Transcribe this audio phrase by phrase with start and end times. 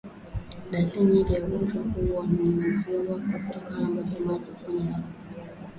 [0.71, 5.07] Dalili nyingine ya ugonjwa huu ni maziwa kuwa na majimaji yenye harufu